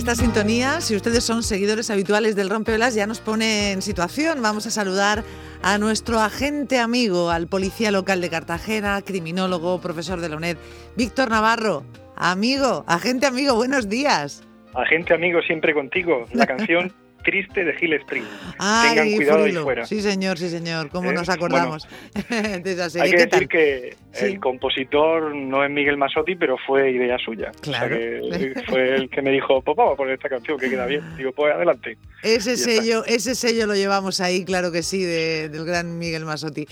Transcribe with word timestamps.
Esta 0.00 0.14
sintonía, 0.14 0.80
si 0.80 0.96
ustedes 0.96 1.22
son 1.22 1.42
seguidores 1.42 1.90
habituales 1.90 2.34
del 2.34 2.48
Rompeolas, 2.48 2.94
ya 2.94 3.06
nos 3.06 3.20
pone 3.20 3.72
en 3.72 3.82
situación. 3.82 4.40
Vamos 4.40 4.66
a 4.66 4.70
saludar 4.70 5.24
a 5.62 5.76
nuestro 5.76 6.20
agente 6.20 6.78
amigo, 6.78 7.28
al 7.28 7.48
policía 7.48 7.90
local 7.90 8.22
de 8.22 8.30
Cartagena, 8.30 9.02
criminólogo, 9.02 9.78
profesor 9.82 10.22
de 10.22 10.30
la 10.30 10.38
UNED, 10.38 10.56
Víctor 10.96 11.28
Navarro. 11.28 11.84
Amigo, 12.16 12.82
agente 12.86 13.26
amigo, 13.26 13.54
buenos 13.56 13.90
días. 13.90 14.42
Agente 14.72 15.12
amigo, 15.12 15.42
siempre 15.42 15.74
contigo. 15.74 16.24
La 16.32 16.46
canción 16.46 16.94
triste 17.22 17.64
de 17.64 17.74
Gil 17.74 17.92
Spring. 17.94 18.24
Tengan 18.58 19.12
cuidado 19.12 19.44
ahí 19.44 19.52
fuera. 19.52 19.86
Sí, 19.86 20.00
señor, 20.00 20.38
sí, 20.38 20.48
señor. 20.48 20.90
¿Cómo 20.90 21.10
¿Eh? 21.10 21.14
nos 21.14 21.28
acordamos 21.28 21.88
de 22.28 22.72
esa 22.72 22.90
serie? 22.90 23.04
Hay 23.04 23.10
que 23.12 23.26
decir 23.26 23.48
que 23.48 23.96
el 24.20 24.40
compositor 24.40 25.34
no 25.34 25.64
es 25.64 25.70
Miguel 25.70 25.96
Masotti, 25.96 26.36
pero 26.36 26.56
fue 26.66 26.90
idea 26.90 27.18
suya. 27.18 27.52
Claro. 27.60 27.96
fue 28.68 28.94
el 28.94 29.10
que 29.10 29.22
me 29.22 29.30
dijo, 29.30 29.62
pues 29.62 29.76
vamos 29.76 29.94
a 29.94 29.96
poner 29.96 30.14
esta 30.14 30.28
canción 30.28 30.58
que 30.58 30.70
queda 30.70 30.86
bien. 30.86 31.02
Digo, 31.16 31.32
pues 31.32 31.54
adelante. 31.54 31.96
Ese 32.22 32.56
sello, 32.56 33.04
ese 33.06 33.34
sello 33.34 33.66
lo 33.66 33.74
llevamos 33.74 34.20
ahí, 34.20 34.44
claro 34.44 34.72
que 34.72 34.82
sí, 34.82 35.04
del 35.04 35.64
gran 35.64 35.98
Miguel 35.98 36.24
Masotti. 36.24 36.66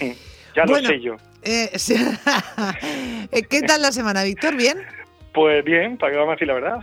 ya 0.54 0.64
lo 0.64 0.76
sé 0.76 1.00
yo. 1.00 1.16
Eh, 1.42 1.70
¿Qué 3.50 3.62
tal 3.62 3.82
la 3.82 3.92
semana, 3.92 4.24
Víctor? 4.24 4.56
¿Bien? 4.56 4.78
Pues 5.32 5.64
bien, 5.64 5.96
para 5.96 6.12
que 6.12 6.18
vamos 6.18 6.32
a 6.32 6.34
decir 6.34 6.48
la 6.48 6.54
verdad. 6.54 6.78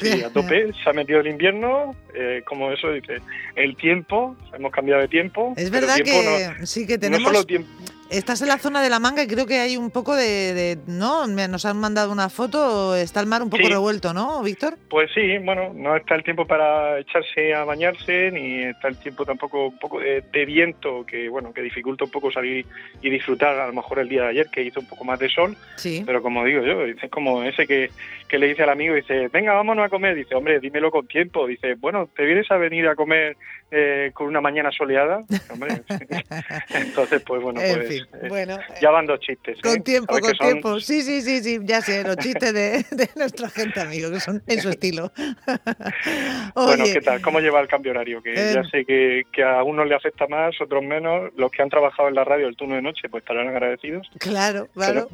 Sí, 0.00 0.22
a 0.22 0.30
tope. 0.30 0.72
Se 0.84 0.90
ha 0.90 0.92
metido 0.92 1.20
el 1.20 1.26
invierno, 1.26 1.94
eh, 2.14 2.42
como 2.46 2.70
eso 2.72 2.90
dice, 2.90 3.18
el 3.56 3.76
tiempo, 3.76 4.36
hemos 4.52 4.72
cambiado 4.72 5.02
de 5.02 5.08
tiempo. 5.08 5.54
Es 5.56 5.70
verdad 5.70 5.96
que 5.96 6.66
sí 6.66 6.86
que 6.86 6.98
tenemos... 6.98 7.32
No 7.32 7.44
tiempo, 7.44 7.68
Estás 8.10 8.40
en 8.40 8.48
la 8.48 8.56
zona 8.56 8.82
de 8.82 8.88
la 8.88 9.00
manga 9.00 9.22
y 9.22 9.26
creo 9.26 9.46
que 9.46 9.58
hay 9.58 9.76
un 9.76 9.90
poco 9.90 10.16
de, 10.16 10.78
¿no? 10.86 11.26
Nos 11.26 11.66
han 11.66 11.78
mandado 11.78 12.10
una 12.10 12.30
foto, 12.30 12.96
está 12.96 13.20
el 13.20 13.26
mar 13.26 13.42
un 13.42 13.50
poco 13.50 13.68
revuelto, 13.68 14.14
¿no, 14.14 14.42
Víctor? 14.42 14.78
Pues 14.88 15.10
sí, 15.14 15.36
bueno, 15.38 15.74
no 15.74 15.94
está 15.94 16.14
el 16.14 16.24
tiempo 16.24 16.46
para 16.46 16.98
echarse 17.00 17.54
a 17.54 17.64
bañarse, 17.64 18.30
ni 18.30 18.64
está 18.64 18.88
el 18.88 18.96
tiempo 18.96 19.26
tampoco 19.26 19.66
un 19.66 19.78
poco 19.78 20.00
de, 20.00 20.44
viento, 20.46 21.04
que 21.04 21.28
bueno, 21.28 21.52
que 21.52 21.60
dificulta 21.60 22.04
un 22.04 22.10
poco 22.10 22.32
salir 22.32 22.64
y 23.02 23.10
disfrutar, 23.10 23.58
a 23.58 23.66
lo 23.66 23.74
mejor 23.74 23.98
el 23.98 24.08
día 24.08 24.22
de 24.22 24.28
ayer, 24.28 24.48
que 24.48 24.62
hizo 24.62 24.80
un 24.80 24.86
poco 24.86 25.04
más 25.04 25.18
de 25.18 25.28
sol, 25.28 25.54
sí. 25.76 26.02
pero 26.06 26.22
como 26.22 26.44
digo 26.46 26.62
yo, 26.62 26.84
es 26.84 27.10
como 27.10 27.42
ese 27.42 27.66
que, 27.66 27.90
que 28.26 28.38
le 28.38 28.48
dice 28.48 28.62
al 28.62 28.70
amigo, 28.70 28.94
dice, 28.94 29.28
venga, 29.28 29.52
vámonos 29.52 29.84
a 29.84 29.90
comer, 29.90 30.14
dice, 30.14 30.34
hombre, 30.34 30.60
dímelo 30.60 30.90
con 30.90 31.06
tiempo, 31.06 31.46
dice, 31.46 31.74
bueno, 31.74 32.08
¿te 32.16 32.24
vienes 32.24 32.50
a 32.50 32.56
venir 32.56 32.88
a 32.88 32.94
comer 32.94 33.36
eh, 33.70 34.12
con 34.14 34.28
una 34.28 34.40
mañana 34.40 34.70
soleada? 34.70 35.24
Hombre, 35.50 35.82
entonces, 36.70 37.22
pues 37.22 37.42
bueno, 37.42 37.60
pues... 37.60 37.97
Eh, 38.00 38.28
bueno, 38.28 38.58
ya 38.80 38.90
van 38.90 39.06
dos 39.06 39.20
chistes. 39.20 39.60
Con 39.62 39.76
¿eh? 39.76 39.80
tiempo, 39.80 40.18
con 40.18 40.32
tiempo. 40.32 40.80
Sí, 40.80 41.02
sí, 41.02 41.22
sí, 41.22 41.42
sí, 41.42 41.58
ya 41.62 41.80
sé, 41.80 42.04
los 42.04 42.16
chistes 42.16 42.52
de, 42.52 42.84
de 42.90 43.08
nuestra 43.16 43.48
gente 43.50 43.80
amigo, 43.80 44.10
que 44.10 44.20
son 44.20 44.42
en 44.46 44.60
su 44.60 44.68
estilo. 44.68 45.12
bueno, 46.54 46.84
¿qué 46.84 47.00
tal? 47.00 47.20
¿Cómo 47.20 47.40
lleva 47.40 47.60
el 47.60 47.68
cambio 47.68 47.92
horario? 47.92 48.22
Que 48.22 48.34
ya 48.34 48.60
eh, 48.60 48.64
sé 48.70 48.84
que, 48.84 49.22
que, 49.32 49.42
a 49.42 49.62
unos 49.62 49.86
le 49.86 49.94
afecta 49.94 50.26
más, 50.26 50.54
otros 50.60 50.82
menos. 50.82 51.30
Los 51.36 51.50
que 51.50 51.62
han 51.62 51.70
trabajado 51.70 52.08
en 52.08 52.14
la 52.14 52.24
radio 52.24 52.48
el 52.48 52.56
turno 52.56 52.74
de 52.74 52.82
noche, 52.82 53.08
pues 53.08 53.22
estarán 53.22 53.48
agradecidos. 53.48 54.08
Claro, 54.18 54.68
claro. 54.74 55.08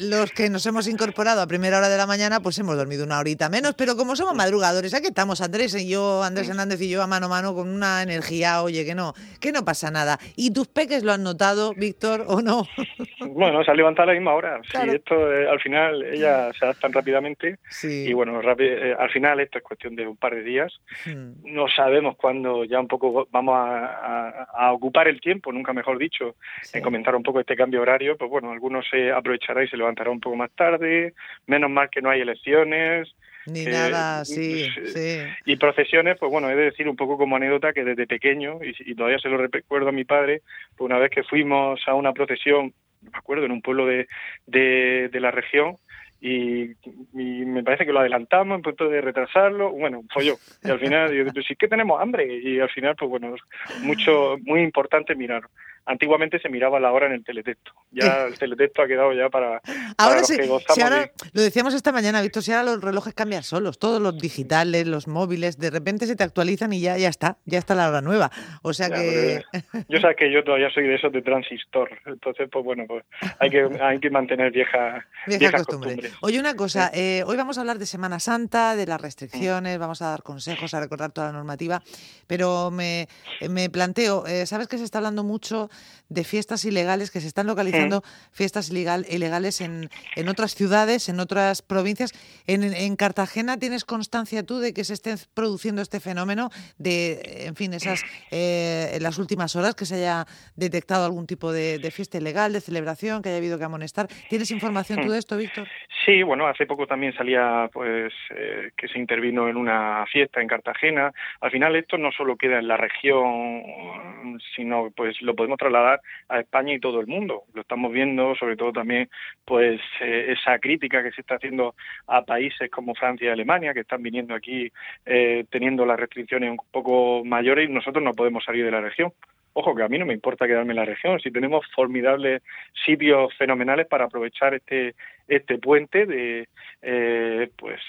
Los 0.00 0.32
que 0.32 0.50
nos 0.50 0.64
hemos 0.66 0.86
incorporado 0.88 1.40
a 1.40 1.46
primera 1.46 1.78
hora 1.78 1.88
de 1.88 1.96
la 1.96 2.06
mañana, 2.06 2.40
pues 2.40 2.58
hemos 2.58 2.76
dormido 2.76 3.04
una 3.04 3.18
horita 3.18 3.48
menos, 3.48 3.74
pero 3.74 3.96
como 3.96 4.16
somos 4.16 4.34
madrugadores, 4.34 4.94
aquí 4.94 5.08
estamos 5.08 5.40
Andrés 5.40 5.74
y 5.74 5.88
yo, 5.88 6.22
Andrés 6.22 6.48
Hernández 6.48 6.80
y 6.80 6.88
yo 6.88 7.02
a 7.02 7.06
mano 7.06 7.26
a 7.26 7.28
mano 7.28 7.54
con 7.54 7.68
una 7.68 8.02
energía, 8.02 8.62
oye, 8.62 8.84
que 8.84 8.94
no, 8.94 9.14
que 9.40 9.52
no 9.52 9.64
pasa 9.64 9.90
nada. 9.90 10.18
¿Y 10.36 10.52
tus 10.52 10.68
peques 10.68 11.02
lo 11.02 11.12
han 11.12 11.22
notado, 11.22 11.74
Víctor, 11.74 12.19
o 12.26 12.40
no? 12.40 12.66
Bueno, 13.32 13.62
se 13.62 13.70
ha 13.70 13.74
levantado 13.74 14.10
a 14.10 14.12
la 14.12 14.18
misma 14.18 14.34
hora. 14.34 14.60
esto 14.62 15.32
eh, 15.32 15.48
al 15.48 15.60
final 15.60 16.02
ellas 16.02 16.56
se 16.56 16.64
adaptan 16.64 16.92
rápidamente 16.92 17.58
y 17.82 18.12
bueno, 18.12 18.40
eh, 18.58 18.96
al 18.98 19.10
final 19.10 19.40
esto 19.40 19.58
es 19.58 19.64
cuestión 19.64 19.94
de 19.94 20.06
un 20.06 20.16
par 20.16 20.34
de 20.34 20.42
días. 20.42 20.72
Hmm. 21.06 21.34
No 21.44 21.68
sabemos 21.68 22.16
cuándo 22.16 22.64
ya 22.64 22.80
un 22.80 22.88
poco 22.88 23.28
vamos 23.30 23.54
a, 23.56 24.72
ocupar 24.72 25.08
el 25.08 25.20
tiempo, 25.20 25.52
nunca 25.52 25.72
mejor 25.72 25.98
dicho, 25.98 26.36
en 26.72 26.82
comentar 26.82 27.14
un 27.14 27.22
poco 27.22 27.40
este 27.40 27.56
cambio 27.56 27.82
horario. 27.82 28.16
Pues 28.16 28.30
bueno, 28.30 28.50
algunos 28.50 28.86
se 28.88 29.10
aprovechará 29.12 29.62
y 29.64 29.68
se 29.68 29.76
levantará 29.76 30.10
un 30.10 30.20
poco 30.20 30.36
más 30.36 30.50
tarde. 30.52 31.14
Menos 31.46 31.70
mal 31.70 31.88
que 31.90 32.02
no 32.02 32.10
hay 32.10 32.20
elecciones. 32.20 33.14
Ni 33.46 33.64
nada, 33.64 34.24
sí, 34.24 34.66
sí. 34.86 35.18
Y 35.46 35.56
procesiones, 35.56 36.18
pues 36.18 36.30
bueno, 36.30 36.50
he 36.50 36.56
de 36.56 36.64
decir 36.64 36.88
un 36.88 36.96
poco 36.96 37.16
como 37.16 37.36
anécdota 37.36 37.72
que 37.72 37.84
desde 37.84 38.06
pequeño, 38.06 38.58
y, 38.62 38.94
todavía 38.94 39.18
se 39.18 39.28
lo 39.28 39.38
recuerdo 39.38 39.88
a 39.88 39.92
mi 39.92 40.04
padre, 40.04 40.42
pues 40.76 40.86
una 40.90 40.98
vez 40.98 41.10
que 41.10 41.22
fuimos 41.22 41.80
a 41.86 41.94
una 41.94 42.12
procesión, 42.12 42.72
me 43.00 43.10
acuerdo, 43.18 43.46
en 43.46 43.52
un 43.52 43.62
pueblo 43.62 43.86
de, 43.86 44.08
de, 44.46 45.08
de 45.10 45.20
la 45.20 45.30
región, 45.30 45.76
y, 46.20 46.76
me 47.14 47.62
parece 47.62 47.86
que 47.86 47.92
lo 47.92 48.00
adelantamos 48.00 48.56
en 48.56 48.62
punto 48.62 48.88
de 48.88 49.00
retrasarlo, 49.00 49.70
bueno, 49.70 50.02
fue 50.12 50.26
yo. 50.26 50.34
Y 50.62 50.70
al 50.70 50.78
final, 50.78 51.12
yo 51.12 51.24
dije, 51.24 51.42
sí 51.48 51.56
que 51.56 51.68
tenemos 51.68 52.00
hambre. 52.00 52.26
Y 52.26 52.60
al 52.60 52.68
final, 52.68 52.94
pues 52.96 53.10
bueno, 53.10 53.34
mucho, 53.82 54.36
muy 54.42 54.60
importante 54.60 55.14
mirar 55.14 55.42
antiguamente 55.86 56.38
se 56.38 56.48
miraba 56.48 56.78
la 56.78 56.92
hora 56.92 57.06
en 57.06 57.12
el 57.12 57.24
teletexto. 57.24 57.72
Ya 57.90 58.26
el 58.26 58.38
teletexto 58.38 58.82
ha 58.82 58.86
quedado 58.86 59.12
ya 59.12 59.28
para, 59.28 59.60
ahora 59.98 60.20
los 60.20 60.30
que 60.30 60.46
gozamos 60.46 61.10
Lo 61.32 61.42
decíamos 61.42 61.74
esta 61.74 61.92
mañana, 61.92 62.22
Víctor, 62.22 62.42
si 62.42 62.52
ahora 62.52 62.72
los 62.72 62.80
relojes 62.82 63.14
cambian 63.14 63.42
solos, 63.42 63.78
todos 63.78 64.00
los 64.00 64.18
digitales, 64.18 64.86
los 64.86 65.08
móviles, 65.08 65.58
de 65.58 65.70
repente 65.70 66.06
se 66.06 66.16
te 66.16 66.22
actualizan 66.22 66.72
y 66.72 66.80
ya, 66.80 66.96
ya 66.98 67.08
está, 67.08 67.38
ya 67.44 67.58
está 67.58 67.74
la 67.74 67.88
hora 67.88 68.00
nueva. 68.00 68.30
O 68.62 68.72
sea 68.72 68.90
que... 68.90 69.42
Yo 69.88 69.98
sé 69.98 70.14
que 70.16 70.30
yo 70.30 70.44
todavía 70.44 70.70
soy 70.70 70.86
de 70.86 70.94
esos 70.96 71.12
de 71.12 71.22
transistor, 71.22 71.90
entonces 72.06 72.48
pues 72.50 72.64
bueno, 72.64 72.84
pues 72.86 73.04
hay 73.38 73.50
que, 73.50 73.68
hay 73.80 73.98
que 73.98 74.10
mantener 74.10 74.52
vieja, 74.52 75.06
vieja 75.26 75.58
costumbre. 75.64 76.10
Oye, 76.20 76.38
una 76.38 76.54
cosa, 76.54 76.90
eh, 76.94 77.22
hoy 77.26 77.36
vamos 77.36 77.58
a 77.58 77.62
hablar 77.62 77.78
de 77.78 77.86
Semana 77.86 78.20
Santa, 78.20 78.76
de 78.76 78.86
las 78.86 79.00
restricciones, 79.00 79.78
vamos 79.78 80.02
a 80.02 80.10
dar 80.10 80.22
consejos, 80.22 80.74
a 80.74 80.80
recordar 80.80 81.12
toda 81.12 81.28
la 81.28 81.32
normativa, 81.32 81.82
pero 82.26 82.70
me, 82.70 83.08
me 83.48 83.70
planteo, 83.70 84.26
eh, 84.26 84.46
¿sabes 84.46 84.68
que 84.68 84.78
se 84.78 84.84
está 84.84 84.98
hablando 84.98 85.24
mucho 85.24 85.69
de 86.10 86.24
fiestas 86.24 86.64
ilegales, 86.64 87.10
que 87.10 87.20
se 87.20 87.28
están 87.28 87.46
localizando 87.46 88.02
fiestas 88.32 88.70
ilegal, 88.70 89.06
ilegales 89.08 89.60
en, 89.60 89.88
en, 90.16 90.28
otras 90.28 90.54
ciudades, 90.54 91.08
en 91.08 91.20
otras 91.20 91.62
provincias. 91.62 92.12
En, 92.46 92.62
en, 92.64 92.96
Cartagena 92.96 93.56
tienes 93.58 93.84
constancia 93.84 94.42
tú 94.44 94.58
de 94.58 94.74
que 94.74 94.84
se 94.84 94.94
esté 94.94 95.14
produciendo 95.34 95.80
este 95.80 96.00
fenómeno 96.00 96.50
de, 96.78 97.46
en 97.46 97.54
fin, 97.54 97.72
esas 97.72 98.04
eh, 98.30 98.90
en 98.94 99.02
las 99.02 99.18
últimas 99.18 99.54
horas 99.56 99.74
que 99.74 99.84
se 99.84 99.96
haya 99.96 100.24
detectado 100.56 101.04
algún 101.04 101.26
tipo 101.26 101.52
de, 101.52 101.78
fiesta 101.90 102.18
ilegal, 102.18 102.52
de 102.52 102.60
celebración, 102.60 103.22
que 103.22 103.28
haya 103.28 103.38
habido 103.38 103.58
que 103.58 103.64
amonestar. 103.64 104.08
¿Tienes 104.28 104.50
información 104.50 105.00
tú 105.00 105.10
de 105.10 105.18
esto, 105.18 105.36
Víctor? 105.36 105.68
Sí, 106.04 106.22
bueno, 106.22 106.46
hace 106.46 106.66
poco 106.66 106.86
también 106.86 107.12
salía 107.14 107.68
pues 107.72 108.12
eh, 108.34 108.70
que 108.76 108.88
se 108.88 108.98
intervino 108.98 109.48
en 109.48 109.56
una 109.56 110.04
fiesta 110.10 110.40
en 110.40 110.48
Cartagena. 110.48 111.12
Al 111.40 111.50
final 111.50 111.76
esto 111.76 111.96
no 111.98 112.10
solo 112.10 112.36
queda 112.36 112.58
en 112.58 112.68
la 112.68 112.76
región, 112.76 114.40
sino 114.56 114.90
pues 114.96 115.20
lo 115.22 115.34
podemos 115.34 115.58
trasladar 115.60 116.00
a 116.28 116.40
España 116.40 116.74
y 116.74 116.80
todo 116.80 117.00
el 117.00 117.06
mundo. 117.06 117.44
Lo 117.54 117.60
estamos 117.60 117.92
viendo, 117.92 118.34
sobre 118.34 118.56
todo 118.56 118.72
también, 118.72 119.08
pues 119.44 119.80
eh, 120.00 120.34
esa 120.36 120.58
crítica 120.58 121.02
que 121.02 121.12
se 121.12 121.20
está 121.20 121.36
haciendo 121.36 121.74
a 122.06 122.24
países 122.24 122.70
como 122.70 122.94
Francia 122.94 123.28
y 123.28 123.30
Alemania, 123.30 123.74
que 123.74 123.80
están 123.80 124.02
viniendo 124.02 124.34
aquí 124.34 124.72
eh, 125.06 125.44
teniendo 125.50 125.86
las 125.86 126.00
restricciones 126.00 126.50
un 126.50 126.58
poco 126.72 127.22
mayores 127.24 127.68
y 127.68 127.72
nosotros 127.72 128.02
no 128.02 128.14
podemos 128.14 128.44
salir 128.44 128.64
de 128.64 128.70
la 128.70 128.80
región. 128.80 129.12
Ojo, 129.52 129.74
que 129.74 129.82
a 129.82 129.88
mí 129.88 129.98
no 129.98 130.06
me 130.06 130.14
importa 130.14 130.46
quedarme 130.46 130.72
en 130.72 130.76
la 130.76 130.84
región, 130.84 131.18
si 131.18 131.32
tenemos 131.32 131.66
formidables 131.74 132.40
sitios 132.86 133.34
fenomenales 133.36 133.88
para 133.88 134.04
aprovechar 134.04 134.54
este 134.54 134.94
este 135.26 135.58
puente 135.58 136.06
de 136.06 136.48
eh, 136.82 137.48
pues 137.56 137.80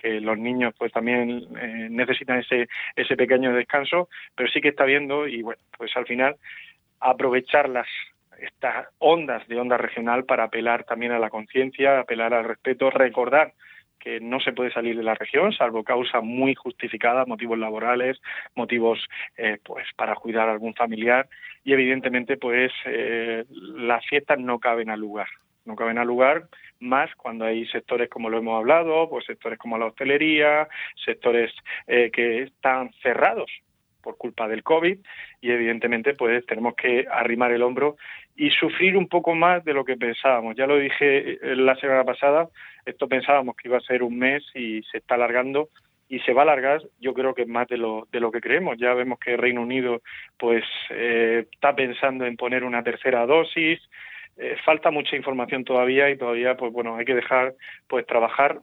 que 0.00 0.20
los 0.20 0.36
niños 0.36 0.74
pues 0.76 0.92
también 0.92 1.46
necesitan 1.90 2.40
ese 2.40 2.68
ese 2.96 3.16
pequeño 3.16 3.52
descanso, 3.54 4.08
pero 4.34 4.50
sí 4.50 4.60
que 4.60 4.70
está 4.70 4.84
viendo 4.84 5.28
y 5.28 5.42
bueno, 5.42 5.62
pues 5.78 5.96
al 5.96 6.06
final 6.06 6.34
aprovechar 7.00 7.68
las 7.68 7.86
estas 8.38 8.88
ondas 8.98 9.46
de 9.48 9.58
onda 9.58 9.76
regional 9.76 10.24
para 10.24 10.44
apelar 10.44 10.84
también 10.84 11.12
a 11.12 11.18
la 11.18 11.30
conciencia, 11.30 12.00
apelar 12.00 12.34
al 12.34 12.44
respeto, 12.44 12.90
recordar 12.90 13.52
que 13.98 14.20
no 14.20 14.38
se 14.38 14.52
puede 14.52 14.70
salir 14.70 14.96
de 14.96 15.02
la 15.02 15.14
región, 15.14 15.52
salvo 15.52 15.82
causa 15.82 16.20
muy 16.20 16.54
justificada, 16.54 17.24
motivos 17.24 17.58
laborales, 17.58 18.20
motivos 18.54 18.98
eh, 19.38 19.58
pues 19.64 19.86
para 19.96 20.14
cuidar 20.14 20.48
a 20.48 20.52
algún 20.52 20.74
familiar 20.74 21.26
y 21.64 21.72
evidentemente 21.72 22.36
pues 22.36 22.70
eh, 22.84 23.44
las 23.48 24.04
fiestas 24.06 24.38
no 24.38 24.58
caben 24.58 24.90
al 24.90 25.00
lugar, 25.00 25.28
no 25.64 25.74
caben 25.74 25.96
al 25.96 26.06
lugar 26.06 26.44
más 26.80 27.14
cuando 27.14 27.46
hay 27.46 27.66
sectores 27.68 28.10
como 28.10 28.28
lo 28.28 28.38
hemos 28.38 28.58
hablado, 28.58 29.08
pues 29.08 29.24
sectores 29.24 29.58
como 29.58 29.78
la 29.78 29.86
hostelería, 29.86 30.68
sectores 31.02 31.50
eh, 31.86 32.10
que 32.12 32.42
están 32.42 32.92
cerrados 33.02 33.50
por 34.04 34.18
culpa 34.18 34.46
del 34.46 34.62
COVID 34.62 34.98
y 35.40 35.50
evidentemente 35.50 36.14
pues 36.14 36.44
tenemos 36.46 36.74
que 36.74 37.06
arrimar 37.10 37.50
el 37.52 37.62
hombro 37.62 37.96
y 38.36 38.50
sufrir 38.50 38.96
un 38.96 39.08
poco 39.08 39.34
más 39.34 39.64
de 39.64 39.72
lo 39.72 39.84
que 39.84 39.96
pensábamos. 39.96 40.54
Ya 40.56 40.66
lo 40.66 40.78
dije 40.78 41.32
eh, 41.32 41.56
la 41.56 41.74
semana 41.76 42.04
pasada, 42.04 42.48
esto 42.84 43.08
pensábamos 43.08 43.56
que 43.56 43.68
iba 43.68 43.78
a 43.78 43.80
ser 43.80 44.02
un 44.02 44.18
mes 44.18 44.44
y 44.54 44.82
se 44.82 44.98
está 44.98 45.14
alargando 45.14 45.70
y 46.08 46.20
se 46.20 46.34
va 46.34 46.42
a 46.42 46.44
alargar 46.44 46.82
yo 47.00 47.14
creo 47.14 47.34
que 47.34 47.46
más 47.46 47.66
de 47.68 47.78
lo 47.78 48.06
de 48.12 48.20
lo 48.20 48.30
que 48.30 48.42
creemos 48.42 48.76
ya 48.78 48.92
vemos 48.92 49.18
que 49.18 49.38
Reino 49.38 49.62
Unido 49.62 50.02
pues 50.38 50.62
eh, 50.90 51.46
está 51.50 51.74
pensando 51.74 52.26
en 52.26 52.36
poner 52.36 52.62
una 52.62 52.82
tercera 52.82 53.24
dosis 53.24 53.80
eh, 54.36 54.56
falta 54.66 54.90
mucha 54.90 55.16
información 55.16 55.64
todavía 55.64 56.10
y 56.10 56.18
todavía 56.18 56.56
pues 56.56 56.72
bueno 56.72 56.96
hay 56.96 57.06
que 57.06 57.14
dejar 57.14 57.54
pues 57.88 58.06
trabajar 58.06 58.60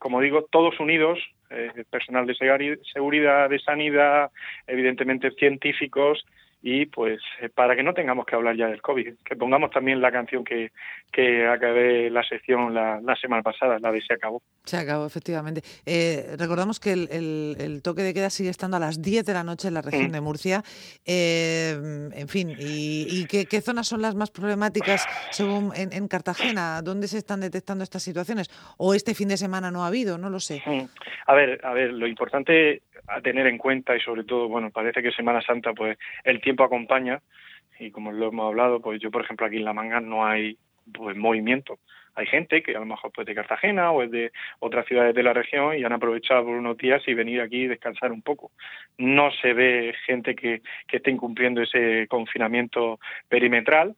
como 0.00 0.20
digo 0.20 0.48
todos 0.50 0.80
unidos 0.80 1.20
eh, 1.20 1.41
personal 1.90 2.26
de 2.26 2.34
seguridad, 2.34 3.48
de 3.50 3.58
sanidad, 3.58 4.30
evidentemente 4.66 5.30
científicos 5.32 6.24
y 6.62 6.86
pues 6.86 7.20
eh, 7.40 7.48
para 7.48 7.74
que 7.74 7.82
no 7.82 7.92
tengamos 7.92 8.24
que 8.24 8.36
hablar 8.36 8.56
ya 8.56 8.68
del 8.68 8.80
COVID, 8.80 9.14
que 9.24 9.34
pongamos 9.34 9.70
también 9.72 10.00
la 10.00 10.12
canción 10.12 10.44
que, 10.44 10.70
que 11.10 11.44
acabé 11.46 12.08
la 12.08 12.22
sección 12.22 12.72
la, 12.72 13.00
la 13.00 13.16
semana 13.16 13.42
pasada, 13.42 13.80
la 13.80 13.90
de 13.90 14.00
Se 14.00 14.14
acabó. 14.14 14.42
Se 14.64 14.76
acabó, 14.76 15.04
efectivamente. 15.04 15.62
Eh, 15.84 16.36
recordamos 16.38 16.78
que 16.78 16.92
el, 16.92 17.56
el, 17.58 17.82
toque 17.82 18.02
de 18.02 18.14
queda 18.14 18.30
sigue 18.30 18.50
estando 18.50 18.76
a 18.76 18.80
las 18.80 19.02
10 19.02 19.26
de 19.26 19.32
la 19.32 19.42
noche 19.42 19.68
en 19.68 19.74
la 19.74 19.82
región 19.82 20.08
mm. 20.08 20.12
de 20.12 20.20
Murcia. 20.20 20.62
Eh, 21.04 22.10
en 22.14 22.28
fin, 22.28 22.50
¿y, 22.50 23.06
y 23.10 23.26
qué, 23.26 23.46
qué, 23.46 23.60
zonas 23.60 23.88
son 23.88 24.00
las 24.00 24.14
más 24.14 24.30
problemáticas 24.30 25.04
según 25.30 25.72
en, 25.74 25.92
en, 25.92 26.06
Cartagena? 26.06 26.80
¿Dónde 26.82 27.08
se 27.08 27.18
están 27.18 27.40
detectando 27.40 27.82
estas 27.82 28.04
situaciones? 28.04 28.48
¿O 28.78 28.94
este 28.94 29.14
fin 29.14 29.28
de 29.28 29.36
semana 29.36 29.72
no 29.72 29.82
ha 29.82 29.88
habido? 29.88 30.16
No 30.16 30.30
lo 30.30 30.38
sé. 30.38 30.62
Mm. 30.64 30.82
A 31.26 31.34
ver, 31.34 31.60
a 31.64 31.72
ver, 31.72 31.92
lo 31.92 32.06
importante 32.06 32.82
a 33.06 33.20
tener 33.20 33.46
en 33.46 33.58
cuenta 33.58 33.96
y 33.96 34.00
sobre 34.00 34.24
todo, 34.24 34.48
bueno, 34.48 34.70
parece 34.70 35.02
que 35.02 35.12
Semana 35.12 35.42
Santa, 35.42 35.72
pues 35.72 35.98
el 36.24 36.40
tiempo 36.40 36.64
acompaña 36.64 37.20
y 37.78 37.90
como 37.90 38.12
lo 38.12 38.28
hemos 38.28 38.46
hablado, 38.46 38.80
pues 38.80 39.00
yo, 39.00 39.10
por 39.10 39.24
ejemplo, 39.24 39.46
aquí 39.46 39.56
en 39.56 39.64
La 39.64 39.72
Manga 39.72 40.00
no 40.00 40.24
hay 40.24 40.56
pues 40.92 41.16
movimiento. 41.16 41.78
Hay 42.14 42.26
gente 42.26 42.62
que 42.62 42.76
a 42.76 42.80
lo 42.80 42.86
mejor 42.86 43.10
pues 43.12 43.26
de 43.26 43.34
Cartagena 43.34 43.90
o 43.90 44.02
es 44.02 44.10
de 44.10 44.32
otras 44.58 44.86
ciudades 44.86 45.14
de 45.14 45.22
la 45.22 45.32
región 45.32 45.76
y 45.76 45.84
han 45.84 45.92
aprovechado 45.92 46.44
por 46.44 46.54
unos 46.54 46.76
días 46.76 47.02
y 47.06 47.14
venir 47.14 47.40
aquí 47.40 47.62
y 47.62 47.68
descansar 47.68 48.12
un 48.12 48.22
poco. 48.22 48.50
No 48.98 49.30
se 49.30 49.54
ve 49.54 49.94
gente 50.06 50.34
que, 50.34 50.60
que 50.86 50.98
esté 50.98 51.10
incumpliendo 51.10 51.62
ese 51.62 52.06
confinamiento 52.08 53.00
perimetral. 53.28 53.96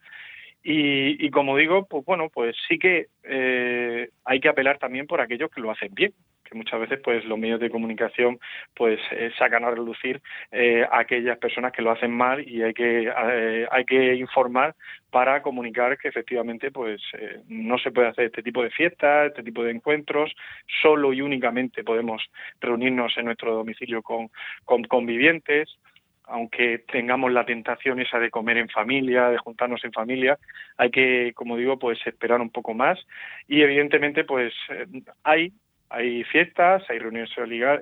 Y, 0.67 1.29
como 1.29 1.59
digo, 1.59 1.87
pues 1.87 2.07
bueno, 2.07 2.31
pues 2.31 2.57
sí 2.67 2.79
que 2.79 3.09
eh, 3.23 4.09
hay 4.25 4.41
que 4.41 4.49
apelar 4.49 4.79
también 4.79 5.07
por 5.07 5.21
aquellos 5.21 5.51
que 5.51 5.61
lo 5.61 5.71
hacen 5.71 5.95
bien, 5.95 6.15
que 6.45 6.55
muchas 6.55 6.81
veces 6.81 7.01
pues 7.03 7.25
los 7.25 7.39
medios 7.39 7.61
de 7.61 7.71
comunicación 7.71 8.39
pues 8.75 9.01
eh, 9.11 9.31
sacan 9.39 9.65
a 9.65 9.71
relucir 9.71 10.21
eh, 10.53 10.87
a 10.91 11.01
aquellas 11.01 11.39
personas 11.39 11.73
que 11.73 11.83
lo 11.83 11.91
hacen 11.91 12.13
mal 12.13 12.47
y 12.47 12.63
hay 12.63 12.75
que 12.75 13.09
eh, 13.09 13.67
hay 13.71 13.85
que 13.85 14.15
informar 14.15 14.75
para 15.11 15.43
comunicar 15.43 15.97
que 15.97 16.09
efectivamente 16.09 16.71
pues 16.71 17.01
no 17.47 17.79
se 17.79 17.93
puede 17.93 18.09
hacer 18.09 18.27
este 18.27 18.43
tipo 18.43 18.63
de 18.63 18.71
fiestas, 18.71 19.29
este 19.29 19.45
tipo 19.45 19.63
de 19.63 19.71
encuentros, 19.71 20.35
solo 20.83 21.13
y 21.13 21.21
únicamente 21.21 21.85
podemos 21.85 22.23
reunirnos 22.61 23.17
en 23.17 23.27
nuestro 23.27 23.55
domicilio 23.55 24.03
con, 24.03 24.29
con 24.65 24.83
convivientes 24.85 25.79
aunque 26.27 26.79
tengamos 26.91 27.31
la 27.33 27.45
tentación 27.45 28.01
esa 28.01 28.19
de 28.19 28.31
comer 28.31 28.57
en 28.57 28.71
familia, 28.71 29.29
de 29.29 29.37
juntarnos 29.37 29.85
en 29.85 29.93
familia, 29.93 30.39
hay 30.79 30.91
que, 30.91 31.33
como 31.35 31.59
digo, 31.59 31.79
pues 31.79 31.99
esperar 32.07 32.41
un 32.41 32.49
poco 32.49 32.73
más. 32.73 32.99
Y 33.47 33.61
evidentemente 33.61 34.25
pues 34.25 34.55
hay 35.23 35.53
hay 35.95 36.25
fiestas, 36.25 36.83
hay 36.89 36.99
reuniones 36.99 37.31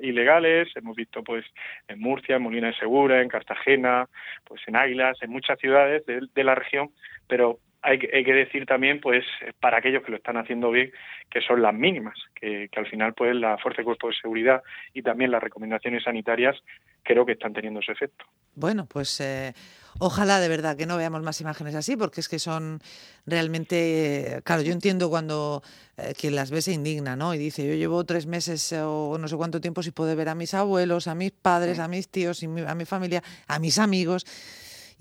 ilegales, 0.03 0.69
hemos 0.77 0.95
visto 0.95 1.25
pues 1.25 1.45
en 1.89 1.99
Murcia, 1.99 2.37
en 2.37 2.43
Molina 2.43 2.67
de 2.69 2.75
Segura, 2.75 3.23
en 3.23 3.29
Cartagena, 3.29 4.09
pues 4.45 4.61
en 4.67 4.77
Águilas, 4.77 5.17
en 5.23 5.31
muchas 5.31 5.59
ciudades 5.59 6.05
de, 6.07 6.45
la 6.45 6.55
región, 6.55 6.91
pero 7.27 7.59
hay, 7.81 7.99
hay, 8.13 8.23
que 8.23 8.35
decir 8.35 8.67
también, 8.67 9.01
pues, 9.01 9.25
para 9.61 9.79
aquellos 9.79 10.05
que 10.05 10.11
lo 10.11 10.19
están 10.19 10.37
haciendo 10.37 10.71
bien, 10.71 10.93
que 11.31 11.41
son 11.41 11.63
las 11.63 11.75
mínimas, 11.75 12.17
que, 12.35 12.69
al 12.77 12.87
final, 12.87 13.15
pues, 13.15 13.35
la 13.35 13.57
Fuerza 13.59 13.79
de 13.79 13.87
Cuerpo 13.87 14.09
de 14.09 14.15
Seguridad 14.15 14.63
y 14.93 15.03
también 15.03 15.31
las 15.31 15.43
recomendaciones 15.43 16.05
sanitarias 16.05 16.57
creo 17.03 17.25
que 17.25 17.33
están 17.33 17.55
teniendo 17.55 17.81
su 17.81 17.93
efecto. 17.93 18.27
Bueno, 18.55 18.87
pues 18.87 19.21
eh, 19.21 19.53
ojalá 19.99 20.41
de 20.41 20.49
verdad 20.49 20.77
que 20.77 20.87
no 20.87 20.97
veamos 20.97 21.23
más 21.23 21.41
imágenes 21.41 21.75
así, 21.75 21.97
porque 21.97 22.21
es 22.21 22.29
que 22.29 22.39
son 22.39 22.81
realmente, 23.27 24.41
claro, 24.45 24.63
yo 24.63 24.73
entiendo 24.73 25.11
cuando 25.11 25.63
eh, 25.97 26.15
quien 26.19 26.35
las 26.35 26.51
ve 26.51 26.63
se 26.63 26.73
indigna, 26.73 27.17
¿no? 27.17 27.35
Y 27.35 27.39
dice, 27.39 27.67
yo 27.67 27.75
llevo 27.75 28.05
tres 28.05 28.27
meses 28.27 28.73
o 28.73 29.17
no 29.19 29.29
sé 29.29 29.37
cuánto 29.37 29.61
tiempo 29.61 29.83
sin 29.83 29.93
poder 29.93 30.17
ver 30.17 30.29
a 30.29 30.35
mis 30.35 30.55
abuelos, 30.55 31.07
a 31.07 31.15
mis 31.15 31.33
padres, 31.33 31.79
a 31.79 31.89
mis 31.89 32.09
tíos, 32.09 32.43
a 32.43 32.75
mi 32.75 32.85
familia, 32.85 33.23
a 33.47 33.59
mis 33.59 33.79
amigos 33.79 34.25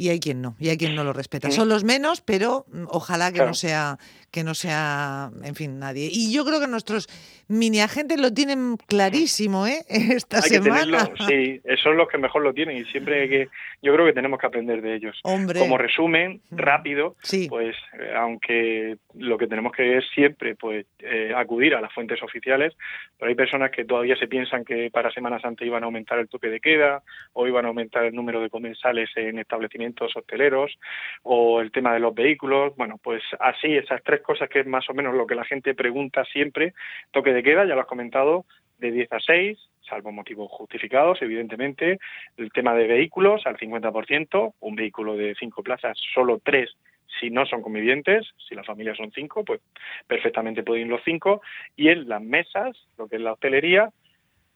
y 0.01 0.09
hay 0.09 0.19
quien 0.19 0.41
no, 0.41 0.55
y 0.59 0.69
hay 0.69 0.77
quien 0.77 0.95
no 0.95 1.03
lo 1.03 1.13
respeta. 1.13 1.51
Son 1.51 1.69
los 1.69 1.83
menos, 1.83 2.21
pero 2.21 2.65
mm, 2.71 2.85
ojalá 2.89 3.31
que 3.31 3.45
no 3.45 3.53
sea 3.53 3.99
que 4.31 4.43
no 4.43 4.55
sea, 4.55 5.29
en 5.43 5.53
fin, 5.55 5.77
nadie. 5.77 6.09
Y 6.11 6.31
yo 6.31 6.45
creo 6.45 6.59
que 6.59 6.67
nuestros 6.67 7.07
mini 7.51 7.81
agentes 7.81 8.19
lo 8.19 8.33
tienen 8.33 8.77
clarísimo, 8.87 9.67
¿eh? 9.67 9.83
Esta 9.89 10.41
semana. 10.41 11.09
sí, 11.27 11.61
son 11.81 11.97
los 11.97 12.07
que 12.07 12.17
mejor 12.17 12.41
lo 12.41 12.53
tienen 12.53 12.77
y 12.77 12.85
siempre 12.85 13.27
que, 13.29 13.49
yo 13.81 13.93
creo 13.93 14.05
que 14.05 14.13
tenemos 14.13 14.39
que 14.39 14.47
aprender 14.47 14.81
de 14.81 14.95
ellos. 14.95 15.19
Hombre. 15.23 15.59
Como 15.59 15.77
resumen 15.77 16.41
rápido, 16.51 17.15
pues 17.49 17.75
eh, 17.99 18.13
aunque 18.15 18.97
lo 19.15 19.37
que 19.37 19.47
tenemos 19.47 19.71
que 19.71 19.97
es 19.97 20.05
siempre, 20.13 20.55
pues 20.55 20.85
eh, 20.99 21.33
acudir 21.35 21.75
a 21.75 21.81
las 21.81 21.93
fuentes 21.93 22.21
oficiales, 22.23 22.73
pero 23.17 23.29
hay 23.29 23.35
personas 23.35 23.71
que 23.71 23.85
todavía 23.85 24.15
se 24.15 24.27
piensan 24.27 24.63
que 24.65 24.89
para 24.91 25.11
Semana 25.11 25.39
Santa 25.39 25.65
iban 25.65 25.83
a 25.83 25.85
aumentar 25.85 26.19
el 26.19 26.29
toque 26.29 26.49
de 26.49 26.59
queda 26.59 27.03
o 27.33 27.47
iban 27.47 27.65
a 27.65 27.69
aumentar 27.69 28.05
el 28.05 28.15
número 28.15 28.41
de 28.41 28.49
comensales 28.49 29.09
en 29.15 29.39
establecimientos 29.39 30.15
hosteleros 30.15 30.77
o 31.23 31.61
el 31.61 31.71
tema 31.71 31.93
de 31.93 31.99
los 31.99 32.13
vehículos. 32.13 32.75
Bueno, 32.75 32.99
pues 33.03 33.23
así 33.39 33.75
esas 33.75 34.01
tres 34.03 34.21
cosas 34.21 34.49
que 34.49 34.61
es 34.61 34.67
más 34.67 34.89
o 34.89 34.93
menos 34.93 35.15
lo 35.15 35.27
que 35.27 35.35
la 35.35 35.45
gente 35.45 35.73
pregunta 35.75 36.23
siempre. 36.25 36.73
Toque 37.11 37.33
de 37.33 37.40
queda, 37.43 37.65
ya 37.65 37.75
lo 37.75 37.81
has 37.81 37.87
comentado, 37.87 38.45
de 38.79 38.91
10 38.91 39.13
a 39.13 39.19
6, 39.19 39.57
salvo 39.87 40.11
motivos 40.11 40.49
justificados, 40.51 41.21
evidentemente. 41.21 41.99
El 42.37 42.51
tema 42.51 42.73
de 42.73 42.87
vehículos 42.87 43.45
al 43.45 43.57
50%, 43.57 44.53
un 44.59 44.75
vehículo 44.75 45.15
de 45.15 45.35
cinco 45.39 45.63
plazas, 45.63 45.97
solo 46.13 46.39
tres 46.43 46.75
si 47.19 47.29
no 47.29 47.45
son 47.45 47.61
convivientes, 47.61 48.27
si 48.47 48.55
la 48.55 48.63
familia 48.63 48.95
son 48.95 49.11
cinco, 49.11 49.43
pues 49.43 49.61
perfectamente 50.07 50.63
pueden 50.63 50.85
ir 50.85 50.91
los 50.91 51.03
cinco. 51.03 51.41
Y 51.75 51.89
en 51.89 52.07
las 52.07 52.21
mesas, 52.21 52.77
lo 52.97 53.07
que 53.07 53.17
es 53.17 53.21
la 53.21 53.33
hostelería, 53.33 53.89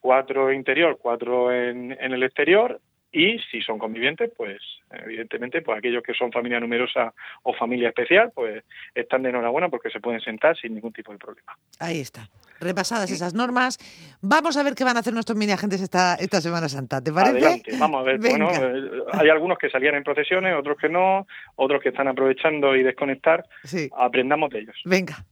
cuatro 0.00 0.52
interior, 0.52 0.98
cuatro 1.00 1.52
en, 1.52 1.96
en 2.00 2.12
el 2.12 2.22
exterior, 2.22 2.80
y 3.12 3.38
si 3.50 3.62
son 3.62 3.78
convivientes, 3.78 4.30
pues 4.36 4.58
evidentemente, 4.90 5.62
pues 5.62 5.78
aquellos 5.78 6.02
que 6.02 6.14
son 6.14 6.32
familia 6.32 6.60
numerosa 6.60 7.14
o 7.42 7.54
familia 7.54 7.88
especial, 7.88 8.30
pues 8.34 8.64
están 8.94 9.22
de 9.22 9.30
enhorabuena 9.30 9.68
porque 9.68 9.90
se 9.90 10.00
pueden 10.00 10.20
sentar 10.20 10.56
sin 10.56 10.74
ningún 10.74 10.92
tipo 10.92 11.12
de 11.12 11.18
problema. 11.18 11.56
Ahí 11.80 12.00
está. 12.00 12.28
Repasadas 12.60 13.10
esas 13.10 13.34
normas, 13.34 13.78
vamos 14.20 14.56
a 14.56 14.62
ver 14.62 14.74
qué 14.74 14.84
van 14.84 14.96
a 14.96 15.00
hacer 15.00 15.12
nuestros 15.12 15.36
mini 15.36 15.52
agentes 15.52 15.80
esta, 15.82 16.14
esta 16.14 16.40
Semana 16.40 16.68
Santa. 16.68 17.02
¿Te 17.02 17.12
parece? 17.12 17.38
Adelante, 17.38 17.72
vamos 17.78 18.00
a 18.00 18.02
ver. 18.04 18.18
Bueno, 18.18 18.50
eh, 18.50 19.02
hay 19.12 19.28
algunos 19.28 19.58
que 19.58 19.70
salían 19.70 19.94
en 19.94 20.04
procesiones, 20.04 20.54
otros 20.56 20.76
que 20.78 20.88
no, 20.88 21.26
otros 21.56 21.82
que 21.82 21.90
están 21.90 22.08
aprovechando 22.08 22.74
y 22.74 22.82
desconectar. 22.82 23.44
Sí. 23.64 23.90
Aprendamos 23.96 24.50
de 24.50 24.60
ellos. 24.60 24.76
Venga. 24.84 25.24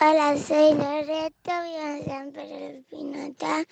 Hola, 0.00 0.36
soy 0.36 0.74
Loreto, 0.74 1.52
vivo 1.62 1.96
en 1.96 2.04
San 2.04 2.32
Pedro 2.32 2.82
Pinota 2.90 3.64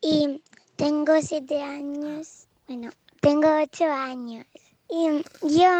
y 0.00 0.40
tengo 0.76 1.20
siete 1.20 1.60
años. 1.60 2.45
Bueno, 2.68 2.90
tengo 3.20 3.46
ocho 3.62 3.84
años 3.84 4.44
y 4.90 5.22
yo 5.42 5.70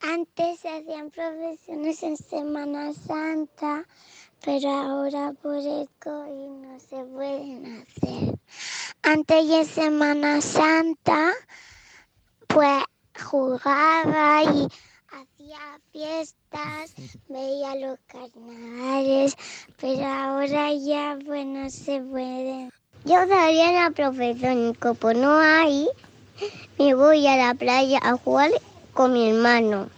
antes 0.00 0.64
hacían 0.64 1.10
profesiones 1.10 2.02
en 2.02 2.16
Semana 2.16 2.94
Santa, 2.94 3.86
pero 4.42 4.70
ahora 4.70 5.34
por 5.34 5.56
el 5.56 5.86
COVID 6.02 6.48
no 6.48 6.80
se 6.80 7.04
pueden 7.04 7.82
hacer. 7.82 8.38
Antes 9.02 9.46
de 9.46 9.64
Semana 9.66 10.40
Santa, 10.40 11.34
pues 12.46 12.82
jugaba 13.22 14.42
y 14.42 14.66
hacía 15.08 15.80
fiestas, 15.92 16.94
veía 17.28 17.74
los 17.76 17.98
carnavales, 18.06 19.36
pero 19.78 20.06
ahora 20.06 20.72
ya 20.72 21.18
pues 21.26 21.44
no 21.44 21.68
se 21.68 22.00
pueden. 22.00 22.73
Yo 23.04 23.26
daría 23.26 23.70
la 23.72 23.90
profesión, 23.90 24.72
como 24.74 25.12
no 25.12 25.38
hay, 25.38 25.86
me 26.78 26.94
voy 26.94 27.26
a 27.26 27.36
la 27.36 27.54
playa 27.54 27.98
a 28.02 28.16
jugar 28.16 28.50
con 28.94 29.12
mi 29.12 29.28
hermano. 29.28 29.90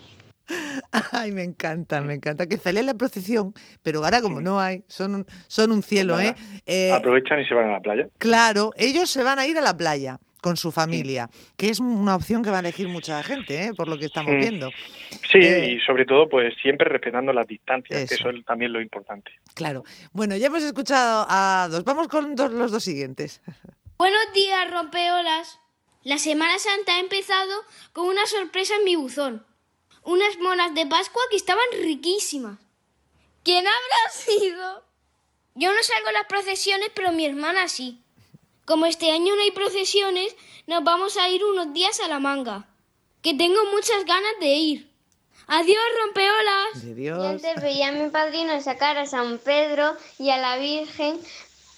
Ay, 1.13 1.31
me 1.31 1.45
encanta, 1.45 2.01
me 2.01 2.15
encanta. 2.15 2.47
Que 2.47 2.57
salía 2.57 2.81
en 2.81 2.87
la 2.87 2.95
procesión, 2.95 3.55
pero 3.83 4.05
ahora 4.05 4.21
como 4.21 4.41
no 4.41 4.61
hay, 4.61 4.83
son 4.89 5.15
un, 5.15 5.27
son 5.47 5.71
un 5.71 5.83
cielo, 5.85 6.19
¿eh? 6.19 6.35
¿eh? 6.67 6.93
Aprovechan 6.93 7.41
y 7.41 7.47
se 7.47 7.55
van 7.55 7.69
a 7.69 7.73
la 7.75 7.81
playa. 7.81 8.09
Claro, 8.19 8.73
ellos 8.77 9.09
se 9.09 9.23
van 9.23 9.39
a 9.39 9.47
ir 9.47 9.57
a 9.57 9.61
la 9.61 9.77
playa 9.77 10.19
con 10.41 10.57
su 10.57 10.71
familia, 10.73 11.29
que 11.57 11.71
es 11.71 11.81
una 11.81 12.15
opción 12.15 12.43
que 12.43 12.51
va 12.51 12.59
a 12.59 12.61
elegir 12.61 12.89
mucha 12.89 13.23
gente, 13.23 13.65
¿eh? 13.65 13.75
por 13.75 13.89
lo 13.89 13.99
que 13.99 14.07
estamos 14.07 14.35
viendo. 14.37 14.71
Sí, 15.31 15.39
eh, 15.39 15.73
y 15.73 15.81
sobre 15.81 16.05
todo, 16.05 16.29
pues 16.29 16.55
siempre 16.63 16.89
respetando 16.89 17.33
las 17.33 17.47
distancias, 17.47 18.09
que 18.09 18.15
eso 18.15 18.31
es 18.31 18.45
también 18.45 18.73
lo 18.73 18.81
importante. 18.81 19.33
Claro. 19.55 19.85
Bueno, 20.13 20.37
ya 20.37 20.47
hemos 20.47 20.63
escuchado 20.63 21.27
a 21.29 21.69
dos. 21.71 21.85
Vamos 21.85 22.09
con 22.09 22.37
los 22.37 22.71
dos 22.71 22.85
siguientes. 22.85 23.41
Buenos 23.99 24.33
días, 24.35 24.71
rompeolas. 24.71 25.59
La 26.05 26.19
Semana 26.19 26.59
Santa 26.59 26.97
ha 26.97 27.01
empezado 27.01 27.53
con 27.93 28.07
una 28.07 28.27
sorpresa 28.27 28.75
en 28.77 28.85
mi 28.85 28.95
buzón. 28.95 29.45
Unas 30.05 30.39
monas 30.39 30.75
de 30.75 30.87
Pascua 30.87 31.23
que 31.31 31.37
estaban 31.37 31.65
riquísimas. 31.83 32.59
¿Quién 33.43 33.67
habrá 33.67 34.11
sido? 34.13 34.85
Yo 35.55 35.73
no 35.73 35.83
salgo 35.83 36.09
a 36.09 36.13
las 36.13 36.27
procesiones, 36.27 36.91
pero 36.95 37.11
mi 37.11 37.27
hermana 37.27 37.67
sí. 37.67 38.03
Como 38.67 38.85
este 38.85 39.11
año 39.11 39.35
no 39.35 39.43
hay 39.43 39.53
procesiones, 39.53 40.37
nos 40.67 40.85
vamos 40.85 41.17
a 41.17 41.31
ir 41.31 41.43
unos 41.45 41.73
días 41.73 41.99
a 42.01 42.09
la 42.09 42.19
manga. 42.19 42.69
Que 43.23 43.33
tengo 43.33 43.65
muchas 43.73 44.05
ganas 44.05 44.33
de 44.41 44.49
ir. 44.49 44.91
Adiós, 45.47 45.85
rompeolas. 46.05 46.85
Adiós. 46.93 47.19
Yo 47.19 47.29
antes 47.29 47.63
veía 47.63 47.89
a 47.89 47.93
mi 47.99 48.11
padrino 48.11 48.61
sacar 48.61 48.99
a 48.99 49.07
San 49.07 49.39
Pedro 49.39 49.97
y 50.19 50.29
a 50.29 50.37
la 50.37 50.59
Virgen 50.59 51.19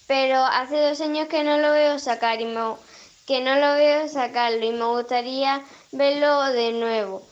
pero 0.09 0.39
hace 0.39 0.81
dos 0.81 1.01
años 1.03 1.29
que 1.29 1.45
no 1.45 1.59
lo 1.59 1.71
veo 1.71 1.99
sacar 1.99 2.41
y 2.41 2.47
me, 2.47 2.63
que 3.27 3.41
no 3.43 3.57
lo 3.57 3.75
veo 3.75 4.09
sacarlo 4.09 4.65
y 4.65 4.73
me 4.73 4.87
gustaría 4.87 5.63
verlo 5.93 6.45
de 6.45 6.73
nuevo. 6.73 7.23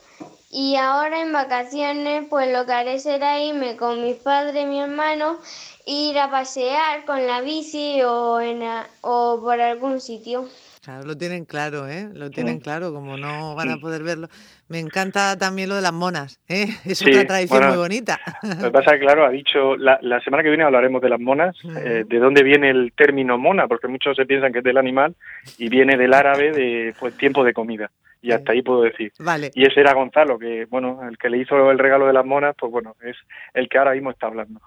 Y 0.51 0.77
ahora 0.77 1.23
en 1.23 1.33
vacaciones, 1.33 2.27
pues 2.29 2.53
lo 2.53 2.67
que 2.67 2.73
haré 2.73 3.01
será 3.01 3.41
irme 3.41 3.77
con 3.77 4.05
mis 4.05 4.17
padres 4.17 4.63
y 4.63 4.67
mi 4.67 4.81
hermano, 4.81 5.39
ir 5.87 6.19
a 6.19 6.31
pasear 6.31 7.05
con 7.05 7.25
la 7.27 7.41
bici 7.41 8.03
o, 8.03 8.41
en 8.41 8.61
o 9.03 9.41
por 9.41 9.61
algún 9.61 10.01
sitio. 10.01 10.47
Claro, 10.83 11.05
lo 11.05 11.17
tienen 11.17 11.45
claro, 11.45 11.89
¿eh? 11.89 12.09
Lo 12.13 12.31
tienen 12.31 12.61
claro, 12.61 12.93
como 12.93 13.17
no 13.17 13.57
van 13.57 13.71
a 13.71 13.77
poder 13.79 14.05
verlo. 14.05 14.29
Me 14.69 14.79
encanta 14.79 15.37
también 15.37 15.69
lo 15.69 15.75
de 15.75 15.83
las 15.83 15.93
monas, 15.93 16.41
¿eh? 16.49 16.67
Es 16.85 17.03
otra 17.03 17.27
tradición 17.27 17.69
muy 17.69 17.77
bonita. 17.77 18.21
Lo 18.43 18.67
que 18.67 18.71
pasa 18.71 18.93
es 18.93 19.01
que, 19.01 19.07
claro, 19.07 19.25
ha 19.25 19.31
dicho, 19.31 19.77
la, 19.77 20.21
semana 20.21 20.43
que 20.43 20.49
viene 20.49 20.65
hablaremos 20.65 21.03
de 21.03 21.09
las 21.09 21.21
monas, 21.21 21.57
eh, 21.65 22.05
de 22.07 22.19
dónde 22.19 22.43
viene 22.43 22.71
el 22.71 22.93
término 22.97 23.39
mona, 23.39 23.67
porque 23.67 23.89
muchos 23.89 24.17
se 24.17 24.27
piensan 24.27 24.53
que 24.53 24.59
es 24.59 24.65
del 24.65 24.79
animal 24.79 25.17
y 25.59 25.69
viene 25.69 25.97
del 25.97 26.15
árabe 26.15 26.53
de 26.53 26.95
pues, 27.01 27.17
tiempo 27.17 27.43
de 27.43 27.53
comida 27.53 27.91
y 28.23 28.33
hasta 28.33 28.53
ahí 28.53 28.63
puedo 28.63 28.83
decir. 28.83 29.13
Vale. 29.19 29.51
Y 29.55 29.67
ese 29.67 29.81
era 29.81 29.95
Gonzalo, 29.95 30.39
que 30.39 30.67
bueno, 30.67 31.01
el 31.09 31.17
que 31.19 31.31
le 31.31 31.39
hizo 31.39 31.71
el 31.71 31.79
regalo 31.79 32.07
de 32.07 32.13
las 32.13 32.25
monas, 32.25 32.55
pues 32.59 32.73
bueno, 32.73 32.97
es 33.03 33.17
el 33.55 33.69
que 33.69 33.79
ahora 33.79 33.93
mismo 33.93 34.11
está 34.11 34.27
hablando. 34.27 34.61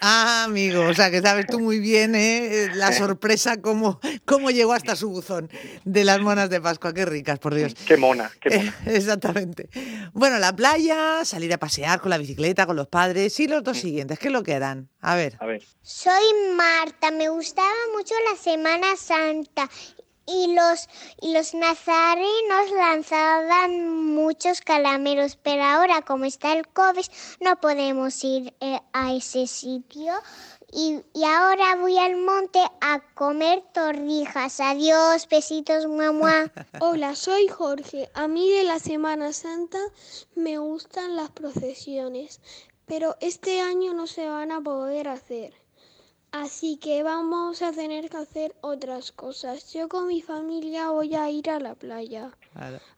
Ah, 0.00 0.44
amigo, 0.46 0.82
o 0.82 0.94
sea 0.94 1.10
que 1.10 1.20
sabes 1.20 1.46
tú 1.46 1.60
muy 1.60 1.80
bien 1.80 2.14
¿eh? 2.14 2.68
la 2.74 2.92
sorpresa, 2.92 3.60
cómo, 3.60 4.00
cómo 4.24 4.50
llegó 4.50 4.72
hasta 4.72 4.96
su 4.96 5.10
buzón 5.10 5.50
de 5.84 6.04
las 6.04 6.20
monas 6.20 6.48
de 6.50 6.60
Pascua, 6.60 6.94
qué 6.94 7.04
ricas, 7.04 7.38
por 7.38 7.54
Dios. 7.54 7.74
Qué 7.86 7.96
mona, 7.96 8.30
qué 8.40 8.56
mona. 8.56 8.74
exactamente. 8.86 9.68
Bueno, 10.12 10.38
la 10.38 10.54
playa, 10.54 11.24
salir 11.24 11.52
a 11.52 11.58
pasear 11.58 12.00
con 12.00 12.10
la 12.10 12.18
bicicleta, 12.18 12.66
con 12.66 12.76
los 12.76 12.88
padres 12.88 13.38
y 13.40 13.48
los 13.48 13.62
dos 13.62 13.76
siguientes, 13.76 14.18
¿qué 14.18 14.28
es 14.28 14.32
lo 14.32 14.42
que 14.42 14.54
harán? 14.54 14.88
A 15.00 15.14
ver. 15.14 15.36
A 15.40 15.46
ver. 15.46 15.62
Soy 15.82 16.24
Marta, 16.56 17.10
me 17.10 17.28
gustaba 17.28 17.68
mucho 17.94 18.14
la 18.30 18.36
Semana 18.36 18.96
Santa 18.96 19.68
y 20.30 20.54
los, 20.54 20.88
y 21.20 21.32
los 21.32 21.54
nazarenos 21.54 22.70
lanzaban 22.76 24.14
muchos 24.14 24.60
calameros, 24.60 25.36
pero 25.36 25.64
ahora 25.64 26.02
como 26.02 26.24
está 26.24 26.52
el 26.52 26.68
COVID 26.68 27.04
no 27.40 27.60
podemos 27.60 28.22
ir 28.22 28.54
eh, 28.60 28.80
a 28.92 29.12
ese 29.12 29.46
sitio. 29.46 30.12
Y, 30.72 31.00
y, 31.14 31.24
ahora 31.24 31.74
voy 31.74 31.98
al 31.98 32.16
monte 32.16 32.60
a 32.80 33.00
comer 33.14 33.64
torrijas. 33.74 34.60
Adiós, 34.60 35.26
besitos, 35.28 35.88
mamá. 35.88 36.52
Hola, 36.80 37.16
soy 37.16 37.48
Jorge. 37.48 38.08
A 38.14 38.28
mí 38.28 38.48
de 38.52 38.62
la 38.62 38.78
Semana 38.78 39.32
Santa 39.32 39.80
me 40.36 40.58
gustan 40.58 41.16
las 41.16 41.30
procesiones, 41.30 42.40
pero 42.86 43.16
este 43.20 43.60
año 43.60 43.94
no 43.94 44.06
se 44.06 44.28
van 44.28 44.52
a 44.52 44.60
poder 44.60 45.08
hacer. 45.08 45.59
Así 46.32 46.78
que 46.78 47.02
vamos 47.02 47.60
a 47.60 47.72
tener 47.72 48.08
que 48.08 48.16
hacer 48.16 48.52
otras 48.60 49.10
cosas. 49.10 49.72
Yo 49.74 49.88
con 49.88 50.06
mi 50.06 50.22
familia 50.22 50.90
voy 50.90 51.16
a 51.16 51.28
ir 51.28 51.50
a 51.50 51.58
la 51.58 51.74
playa. 51.74 52.30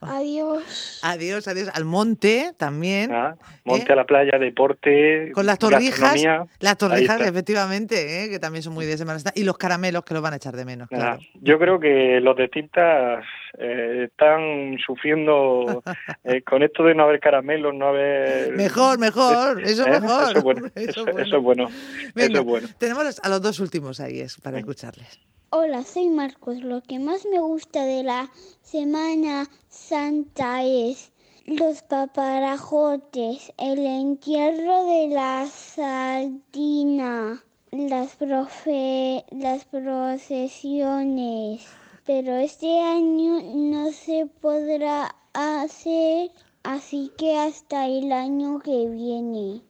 Adiós. 0.01 1.01
Adiós, 1.03 1.49
adiós. 1.49 1.71
Al 1.73 1.85
monte 1.85 2.53
también. 2.59 3.11
Ah, 3.13 3.37
monte 3.65 3.87
¿eh? 3.89 3.93
a 3.93 3.97
la 3.97 4.05
playa, 4.05 4.39
deporte. 4.39 5.31
Con 5.33 5.47
las 5.47 5.59
torrijas. 5.59 6.23
Las 6.61 6.77
torrijas, 6.77 7.21
efectivamente, 7.23 8.25
¿eh? 8.25 8.31
que 8.31 8.39
también 8.39 8.63
son 8.63 8.75
muy 8.75 8.85
de 8.85 8.99
Semana 8.99 9.21
Y 9.35 9.45
los 9.45 9.57
caramelos 9.57 10.05
que 10.05 10.15
los 10.15 10.23
van 10.23 10.35
a 10.35 10.37
echar 10.37 10.55
de 10.55 10.65
menos. 10.65 10.89
Claro. 10.89 11.19
Yo 11.41 11.59
creo 11.59 11.81
que 11.81 12.21
los 12.21 12.37
de 12.37 12.49
tintas 12.49 13.25
eh, 13.59 14.09
están 14.11 14.79
sufriendo 14.85 15.83
con 16.47 16.63
esto 16.63 16.85
de 16.85 16.95
no 16.95 17.05
haber 17.05 17.21
caramelos, 17.21 17.75
no 17.75 17.89
haber. 17.89 18.53
Mejor, 18.57 18.99
mejor. 18.99 19.63
Eso 19.63 19.87
es 19.87 20.01
mejor. 20.01 20.31
Eso 20.31 20.39
es 20.39 20.45
bueno. 20.45 20.67
Eso, 20.75 21.07
es 21.07 21.15
bueno. 21.43 21.69
eso 22.17 22.39
es 22.39 22.45
bueno. 22.45 22.69
Tenemos 22.79 23.22
a 23.23 23.29
los 23.29 23.41
dos 23.41 23.61
últimos 23.61 24.01
ahí 24.01 24.19
es 24.21 24.37
para 24.39 24.59
escucharles. 24.59 25.21
Hola, 25.51 25.85
soy 25.85 26.09
Marcos. 26.09 26.61
Lo 26.63 26.83
que 26.83 26.99
más 26.99 27.25
me 27.25 27.39
gusta 27.39 27.85
de 27.85 28.03
la 28.03 28.33
Semana 28.63 29.49
Santa 29.69 30.65
es 30.65 31.13
los 31.47 31.83
paparajotes, 31.83 33.53
el 33.59 33.87
entierro 33.87 34.87
de 34.87 35.07
la 35.09 35.47
sardina, 35.47 37.45
las, 37.71 38.17
profe 38.17 39.25
las 39.31 39.67
procesiones. 39.67 41.65
Pero 42.07 42.35
este 42.37 42.81
año 42.81 43.43
no 43.55 43.93
se 43.93 44.27
podrá 44.41 45.15
hacer, 45.33 46.33
así 46.63 47.13
que 47.19 47.39
hasta 47.39 47.87
el 47.87 48.11
año 48.11 48.59
que 48.61 48.89
viene. 48.89 49.61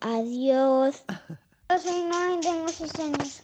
Adiós. 0.00 1.04
Yo 1.70 1.78
soy 1.78 2.00
y 2.00 2.40
tengo 2.40 2.68
seis 2.68 2.92
años. 2.98 3.42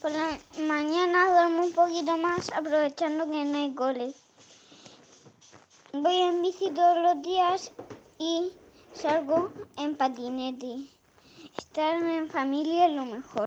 Por 0.00 0.10
la 0.10 0.38
mañana 0.66 1.30
duermo 1.30 1.66
un 1.66 1.72
poquito 1.72 2.16
más 2.16 2.50
aprovechando 2.56 3.30
que 3.30 3.44
no 3.44 3.58
hay 3.58 3.74
goles. 3.74 4.14
Voy 5.92 6.16
en 6.16 6.40
bici 6.40 6.70
todos 6.70 6.96
los 6.96 7.22
días 7.22 7.72
y 8.18 8.50
salgo 8.94 9.52
en 9.76 9.96
patinete. 9.96 10.76
Estar 11.58 12.02
en 12.02 12.30
familia 12.30 12.86
es 12.86 12.92
lo 12.94 13.04
mejor. 13.04 13.46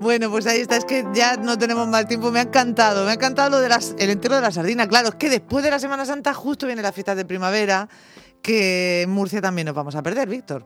Bueno, 0.00 0.28
pues 0.30 0.46
ahí 0.48 0.60
está, 0.60 0.76
es 0.76 0.84
que 0.84 1.06
ya 1.14 1.36
no 1.36 1.56
tenemos 1.56 1.86
más 1.86 2.08
tiempo. 2.08 2.32
Me 2.32 2.40
ha 2.40 2.42
encantado, 2.42 3.04
me 3.04 3.12
ha 3.12 3.14
encantado 3.14 3.50
lo 3.50 3.58
de 3.60 3.68
las, 3.68 3.94
el 3.96 4.10
entero 4.10 4.34
de 4.34 4.40
la 4.40 4.50
sardina. 4.50 4.88
Claro, 4.88 5.10
es 5.10 5.14
que 5.14 5.30
después 5.30 5.62
de 5.62 5.70
la 5.70 5.78
Semana 5.78 6.04
Santa 6.04 6.34
justo 6.34 6.66
viene 6.66 6.82
la 6.82 6.92
fiesta 6.92 7.14
de 7.14 7.24
primavera 7.24 7.88
que 8.42 9.02
en 9.02 9.10
Murcia 9.10 9.40
también 9.40 9.66
nos 9.66 9.74
vamos 9.74 9.94
a 9.96 10.02
perder, 10.02 10.28
Víctor. 10.28 10.64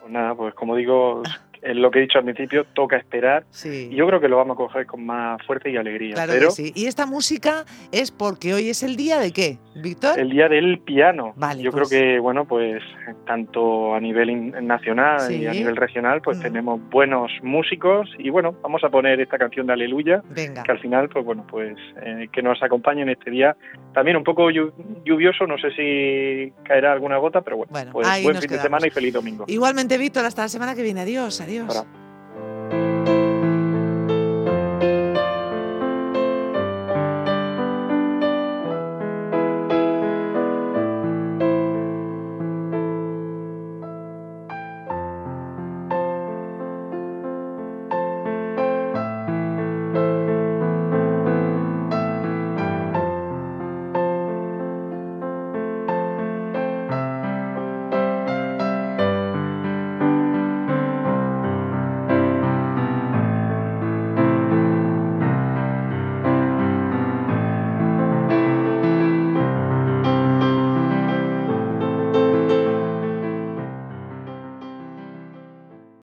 Pues 0.00 0.12
nada, 0.12 0.34
pues 0.34 0.54
como 0.54 0.76
digo, 0.76 1.22
lo 1.62 1.90
que 1.90 1.98
he 1.98 2.02
dicho 2.02 2.18
al 2.18 2.24
principio, 2.24 2.64
toca 2.74 2.96
esperar. 2.96 3.44
Y 3.64 3.94
yo 3.94 4.06
creo 4.06 4.20
que 4.20 4.28
lo 4.28 4.36
vamos 4.36 4.54
a 4.54 4.58
coger 4.58 4.86
con 4.86 5.04
más 5.04 5.44
fuerza 5.46 5.68
y 5.68 5.76
alegría. 5.76 6.14
Claro 6.14 6.32
que 6.32 6.50
sí. 6.50 6.72
Y 6.74 6.86
esta 6.86 7.06
música 7.06 7.64
es 7.92 8.10
porque 8.10 8.54
hoy 8.54 8.68
es 8.68 8.82
el 8.82 8.96
día 8.96 9.18
de 9.18 9.32
qué, 9.32 9.58
Víctor? 9.74 10.18
El 10.18 10.30
día 10.30 10.48
del 10.48 10.78
piano. 10.80 11.32
Vale, 11.36 11.62
yo 11.62 11.70
creo 11.70 11.84
pues 11.84 11.90
que, 11.90 12.18
bueno, 12.18 12.46
pues 12.46 12.82
tanto 13.26 13.94
a 13.94 14.00
nivel 14.00 14.66
nacional 14.66 15.30
y 15.32 15.46
a 15.46 15.52
nivel 15.52 15.76
regional, 15.76 16.20
pues 16.22 16.38
mm. 16.38 16.42
tenemos 16.42 16.80
buenos 16.90 17.30
músicos. 17.42 18.08
Y 18.18 18.30
bueno, 18.30 18.54
vamos 18.62 18.82
a 18.84 18.88
poner 18.88 19.20
esta 19.20 19.38
canción 19.38 19.66
de 19.66 19.72
Aleluya, 19.72 20.22
Venga. 20.30 20.62
que 20.62 20.72
al 20.72 20.78
final, 20.80 21.08
pues 21.08 21.24
bueno, 21.24 21.46
pues 21.48 21.76
eh, 22.02 22.28
que 22.32 22.42
nos 22.42 22.62
acompañe 22.62 23.02
en 23.02 23.10
este 23.10 23.30
día. 23.30 23.56
También 23.92 24.16
un 24.16 24.24
poco 24.24 24.50
lluvioso, 24.50 25.46
no 25.46 25.56
sé 25.58 25.70
si 25.70 26.52
caerá 26.64 26.92
alguna 26.92 27.18
gota, 27.18 27.40
pero 27.42 27.56
bueno, 27.56 27.92
pues 27.92 28.22
buen 28.22 28.36
fin 28.36 28.50
de 28.50 28.58
semana 28.58 28.86
y 28.86 28.90
feliz 28.90 29.14
domingo. 29.14 29.44
Igualmente, 29.48 29.98
Víctor, 29.98 30.24
hasta 30.24 30.42
la 30.42 30.48
semana 30.48 30.74
que 30.74 30.82
viene. 30.82 31.00
Adiós. 31.00 31.40
Adiós. 31.46 31.86